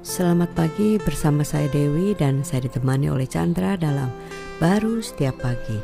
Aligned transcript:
Selamat 0.00 0.48
pagi 0.56 0.96
bersama 0.96 1.44
saya 1.44 1.68
Dewi 1.68 2.16
dan 2.16 2.40
saya 2.40 2.64
ditemani 2.64 3.12
oleh 3.12 3.28
Chandra 3.28 3.76
dalam 3.76 4.08
Baru 4.56 5.04
Setiap 5.04 5.44
Pagi 5.44 5.76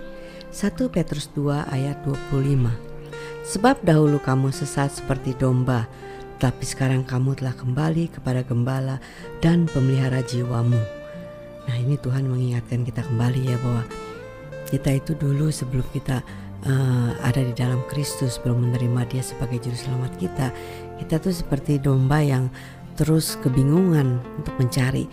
1 0.56 0.72
Petrus 0.88 1.28
2 1.36 1.68
ayat 1.68 2.00
25 2.32 2.32
Sebab 3.44 3.76
dahulu 3.84 4.16
kamu 4.16 4.56
sesat 4.56 4.88
seperti 4.88 5.36
domba 5.36 5.84
Tapi 6.40 6.64
sekarang 6.64 7.04
kamu 7.04 7.36
telah 7.36 7.52
kembali 7.60 8.08
kepada 8.08 8.40
gembala 8.40 9.04
dan 9.44 9.68
pemelihara 9.68 10.24
jiwamu. 10.24 10.80
Nah 11.68 11.76
ini 11.76 12.00
Tuhan 12.00 12.24
mengingatkan 12.24 12.88
kita 12.88 13.04
kembali 13.04 13.52
ya 13.52 13.60
bahwa 13.60 13.84
Kita 14.64 14.96
itu 14.96 15.12
dulu 15.12 15.52
sebelum 15.52 15.84
kita 15.92 16.24
uh, 16.64 17.10
ada 17.20 17.40
di 17.44 17.52
dalam 17.52 17.84
Kristus 17.92 18.40
belum 18.40 18.70
menerima 18.70 19.12
dia 19.12 19.22
sebagai 19.22 19.60
juru 19.60 19.76
selamat 19.76 20.12
kita 20.16 20.46
kita 20.96 21.20
tuh 21.20 21.34
seperti 21.34 21.76
domba 21.76 22.24
yang 22.24 22.48
terus 22.96 23.36
kebingungan 23.44 24.18
untuk 24.40 24.56
mencari 24.56 25.04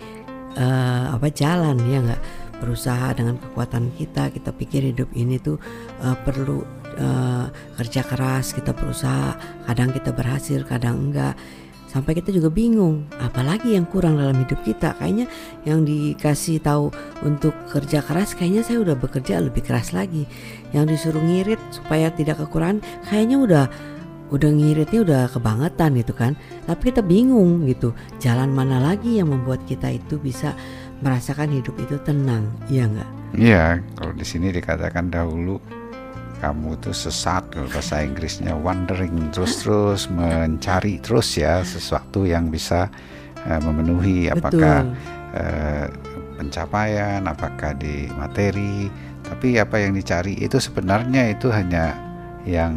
uh, 0.56 1.14
apa 1.14 1.28
jalan 1.30 1.76
ya 1.84 2.00
nggak? 2.00 2.22
Berusaha 2.64 3.12
dengan 3.12 3.36
kekuatan 3.36 3.92
kita 3.92 4.32
kita 4.32 4.50
pikir 4.56 4.88
hidup 4.88 5.12
ini 5.12 5.36
tuh 5.36 5.60
uh, 6.00 6.16
perlu 6.24 6.64
uh, 6.96 7.46
kerja 7.76 8.00
keras 8.06 8.56
kita 8.56 8.72
berusaha 8.72 9.36
kadang 9.68 9.92
kita 9.92 10.10
berhasil 10.16 10.64
kadang 10.64 11.12
enggak. 11.12 11.36
Sampai 11.94 12.18
kita 12.18 12.34
juga 12.34 12.50
bingung 12.50 13.06
apalagi 13.22 13.78
yang 13.78 13.86
kurang 13.86 14.18
dalam 14.18 14.34
hidup 14.42 14.58
kita? 14.66 14.98
Kayaknya 14.98 15.30
yang 15.62 15.86
dikasih 15.86 16.58
tahu 16.58 16.90
untuk 17.22 17.54
kerja 17.70 18.02
keras 18.02 18.34
kayaknya 18.34 18.66
saya 18.66 18.82
udah 18.82 18.98
bekerja 18.98 19.38
lebih 19.38 19.62
keras 19.62 19.94
lagi. 19.94 20.26
Yang 20.74 20.98
disuruh 20.98 21.22
ngirit 21.22 21.62
supaya 21.70 22.10
tidak 22.10 22.42
kekurangan 22.42 22.82
kayaknya 23.06 23.36
udah 23.38 23.64
udah 24.34 24.50
ngiritnya 24.50 25.00
udah 25.06 25.22
kebangetan 25.30 25.94
gitu 25.94 26.12
kan. 26.12 26.34
Tapi 26.66 26.90
kita 26.90 27.00
bingung 27.00 27.62
gitu 27.70 27.94
jalan 28.18 28.50
mana 28.50 28.82
lagi 28.82 29.22
yang 29.22 29.30
membuat 29.30 29.62
kita 29.70 29.94
itu 29.94 30.18
bisa 30.18 30.52
merasakan 31.00 31.54
hidup 31.54 31.74
itu 31.78 31.94
tenang 32.02 32.50
iya 32.66 32.90
nggak? 32.90 33.10
Iya 33.34 33.64
kalau 33.94 34.12
di 34.14 34.26
sini 34.26 34.50
dikatakan 34.50 35.14
dahulu 35.14 35.62
kamu 36.42 36.76
tuh 36.82 36.92
sesat 36.92 37.46
kalau 37.54 37.70
bahasa 37.72 38.04
Inggrisnya 38.04 38.52
wandering 38.58 39.32
terus-terus 39.32 40.12
mencari 40.12 41.00
terus 41.00 41.38
ya 41.38 41.64
sesuatu 41.64 42.26
yang 42.26 42.50
bisa 42.50 42.90
uh, 43.46 43.60
memenuhi. 43.64 44.28
Apakah 44.28 44.84
uh, 45.32 45.86
pencapaian 46.34 47.22
apakah 47.24 47.78
di 47.78 48.10
materi 48.18 48.90
tapi 49.24 49.56
apa 49.56 49.80
yang 49.80 49.96
dicari 49.96 50.36
itu 50.36 50.60
sebenarnya 50.60 51.32
itu 51.32 51.48
hanya 51.48 51.96
yang 52.44 52.76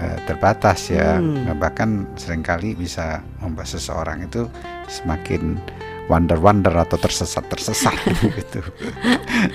uh, 0.00 0.18
terbatas 0.24 0.92
ya 0.92 1.18
hmm. 1.18 1.48
Nah, 1.48 1.56
bahkan 1.58 2.06
sering 2.16 2.40
kali 2.40 2.72
bisa 2.78 3.20
membuat 3.42 3.68
seseorang 3.68 4.24
itu 4.24 4.48
semakin 4.88 5.58
wonder-wonder 6.10 6.74
atau 6.74 6.98
tersesat-tersesat 6.98 7.94
gitu 8.38 8.60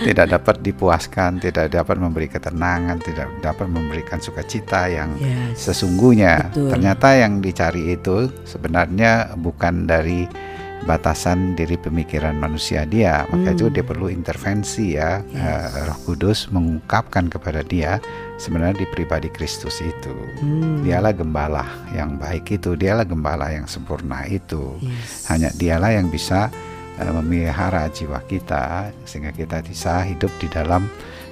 tidak 0.08 0.40
dapat 0.40 0.64
dipuaskan 0.64 1.44
tidak 1.44 1.70
dapat 1.76 2.00
memberi 2.00 2.32
ketenangan 2.32 2.98
tidak 3.04 3.28
dapat 3.44 3.68
memberikan 3.68 4.18
sukacita 4.24 4.88
yang 4.88 5.12
yes. 5.20 5.68
sesungguhnya 5.70 6.50
Betul. 6.50 6.72
ternyata 6.72 7.08
yang 7.20 7.44
dicari 7.44 7.94
itu 7.94 8.32
sebenarnya 8.48 9.36
bukan 9.36 9.86
dari 9.86 10.24
batasan 10.86 11.58
diri 11.58 11.80
pemikiran 11.80 12.38
manusia 12.38 12.86
dia 12.86 13.26
maka 13.34 13.50
hmm. 13.50 13.58
itu 13.58 13.66
dia 13.74 13.84
perlu 13.84 14.08
intervensi 14.12 15.00
ya 15.00 15.26
yes. 15.26 15.74
uh, 15.74 15.88
Roh 15.90 16.00
Kudus 16.06 16.52
mengungkapkan 16.54 17.32
kepada 17.32 17.66
dia 17.66 17.98
sebenarnya 18.38 18.86
di 18.86 18.88
pribadi 18.94 19.32
Kristus 19.34 19.82
itu 19.82 20.14
hmm. 20.44 20.86
dialah 20.86 21.16
gembala 21.18 21.66
yang 21.98 22.22
baik 22.22 22.54
itu 22.54 22.78
dialah 22.78 23.08
gembala 23.08 23.50
yang 23.50 23.66
sempurna 23.66 24.30
itu 24.30 24.78
yes. 24.84 25.26
hanya 25.34 25.50
dialah 25.58 25.98
yang 25.98 26.14
bisa 26.14 26.54
uh, 27.02 27.12
memelihara 27.18 27.90
jiwa 27.90 28.22
kita 28.30 28.94
sehingga 29.10 29.34
kita 29.34 29.66
bisa 29.66 30.06
hidup 30.06 30.30
di 30.38 30.48
dalam 30.52 30.86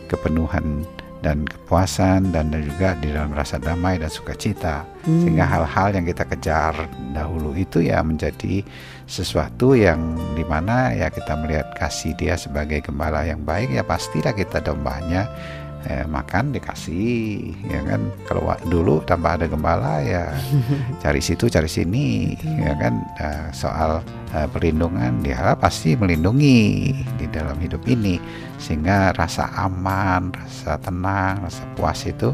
kepenuhan 0.10 0.86
dan 1.26 1.42
kepuasan 1.50 2.30
dan 2.30 2.54
juga 2.54 2.94
di 3.02 3.10
dalam 3.10 3.34
rasa 3.34 3.58
damai 3.58 3.98
dan 3.98 4.14
sukacita 4.14 4.86
hmm. 5.10 5.26
sehingga 5.26 5.42
hal-hal 5.50 5.98
yang 5.98 6.06
kita 6.06 6.22
kejar 6.30 6.78
dahulu 7.18 7.58
itu 7.58 7.82
ya 7.82 8.06
menjadi 8.06 8.62
sesuatu 9.10 9.74
yang 9.74 9.98
di 10.38 10.46
mana 10.46 10.94
ya 10.94 11.10
kita 11.10 11.34
melihat 11.42 11.74
kasih 11.82 12.14
dia 12.14 12.38
sebagai 12.38 12.86
gembala 12.86 13.26
yang 13.26 13.42
baik 13.42 13.74
ya 13.74 13.82
pastilah 13.82 14.38
kita 14.38 14.62
dombanya 14.62 15.26
eh, 15.90 16.06
makan 16.06 16.54
dikasih 16.54 17.54
ya 17.70 17.82
kan? 17.86 18.02
Kalau 18.26 18.52
dulu 18.68 19.02
tanpa 19.06 19.38
ada 19.38 19.46
gembala 19.46 20.02
ya 20.02 20.34
cari 21.04 21.22
situ 21.22 21.48
cari 21.48 21.70
sini 21.70 22.36
ya 22.42 22.74
kan? 22.78 22.94
Nah, 23.22 23.50
soal 23.56 24.02
uh, 24.34 24.48
perlindungan 24.50 25.22
dia 25.22 25.54
pasti 25.58 25.94
melindungi 25.96 26.92
di 27.18 27.26
dalam 27.30 27.58
hidup 27.62 27.86
ini. 27.86 28.18
Sehingga 28.58 29.14
rasa 29.14 29.52
aman 29.62 30.34
rasa 30.34 30.78
tenang 30.82 31.46
rasa 31.46 31.64
puas 31.78 32.02
itu 32.06 32.34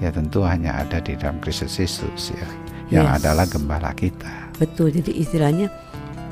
ya 0.00 0.12
tentu 0.12 0.44
hanya 0.44 0.80
ada 0.80 1.00
di 1.00 1.16
dalam 1.16 1.40
Kristus 1.40 1.76
Yesus 1.80 2.32
ya. 2.32 2.48
Yang 2.90 3.06
yes. 3.06 3.16
adalah 3.22 3.46
gembala 3.46 3.90
kita. 3.94 4.34
Betul 4.58 4.90
jadi 4.90 5.14
istilahnya 5.14 5.70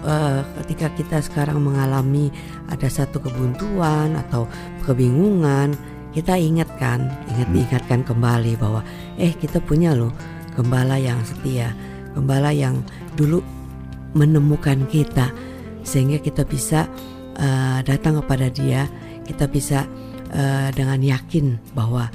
uh, 0.04 0.42
ketika 0.62 0.92
kita 0.94 1.18
sekarang 1.22 1.62
mengalami 1.62 2.30
ada 2.68 2.86
satu 2.86 3.22
kebuntuan 3.22 4.14
atau 4.14 4.46
kebingungan 4.84 5.74
kita 6.18 6.34
ingatkan, 6.34 7.06
ingat 7.30 7.46
hmm. 7.46 7.54
diingatkan 7.54 8.00
kembali 8.02 8.58
bahwa 8.58 8.82
eh 9.22 9.30
kita 9.38 9.62
punya 9.62 9.94
loh 9.94 10.10
gembala 10.58 10.98
yang 10.98 11.22
setia, 11.22 11.70
gembala 12.18 12.50
yang 12.50 12.82
dulu 13.14 13.38
menemukan 14.18 14.82
kita 14.90 15.30
sehingga 15.86 16.18
kita 16.18 16.42
bisa 16.42 16.90
uh, 17.38 17.78
datang 17.86 18.18
kepada 18.18 18.50
dia, 18.50 18.90
kita 19.22 19.46
bisa 19.46 19.86
uh, 20.34 20.74
dengan 20.74 20.98
yakin 20.98 21.54
bahwa 21.78 22.10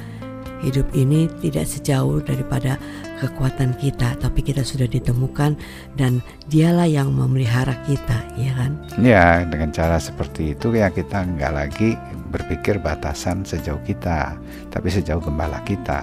hidup 0.59 0.87
ini 0.91 1.31
tidak 1.39 1.63
sejauh 1.63 2.19
daripada 2.19 2.75
kekuatan 3.23 3.71
kita, 3.79 4.19
tapi 4.19 4.43
kita 4.43 4.67
sudah 4.67 4.87
ditemukan 4.87 5.55
dan 5.95 6.19
dialah 6.51 6.87
yang 6.87 7.11
memelihara 7.11 7.75
kita, 7.87 8.19
ya 8.35 8.51
kan? 8.55 8.71
Ya, 8.99 9.47
dengan 9.47 9.71
cara 9.71 9.95
seperti 9.95 10.55
itu 10.55 10.75
ya 10.75 10.91
kita 10.91 11.23
nggak 11.23 11.51
lagi 11.55 11.95
berpikir 12.33 12.81
batasan 12.81 13.45
sejauh 13.45 13.79
kita, 13.85 14.33
tapi 14.73 14.89
sejauh 14.89 15.21
gembala 15.21 15.61
kita. 15.61 16.01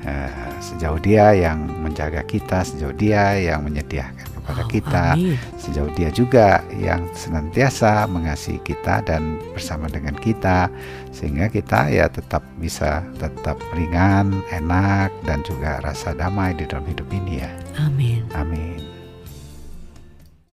Uh, 0.00 0.56
sejauh 0.64 0.96
dia 0.96 1.36
yang 1.36 1.68
menjaga 1.84 2.24
kita, 2.24 2.64
sejauh 2.64 2.96
dia 2.96 3.36
yang 3.36 3.60
menyediakan 3.68 4.24
kepada 4.32 4.62
oh, 4.64 4.68
kita, 4.72 5.06
amin. 5.12 5.36
sejauh 5.60 5.92
dia 5.92 6.08
juga 6.08 6.64
yang 6.72 7.04
senantiasa 7.12 8.08
mengasihi 8.08 8.64
kita 8.64 9.04
dan 9.04 9.36
bersama 9.52 9.92
dengan 9.92 10.16
kita, 10.16 10.72
sehingga 11.12 11.52
kita 11.52 11.92
ya 11.92 12.08
tetap 12.08 12.40
bisa 12.56 13.04
tetap 13.20 13.60
ringan, 13.76 14.40
enak 14.48 15.12
dan 15.28 15.44
juga 15.44 15.84
rasa 15.84 16.16
damai 16.16 16.56
di 16.56 16.64
dalam 16.64 16.88
hidup 16.88 17.06
ini 17.12 17.44
ya. 17.44 17.52
Amin. 17.76 18.24
Amin. 18.32 18.89